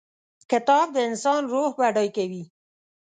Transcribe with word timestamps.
کتاب 0.51 0.87
د 0.93 0.97
انسان 1.09 1.41
روح 1.53 1.69
بډای 1.79 2.09
کوي. 2.17 2.43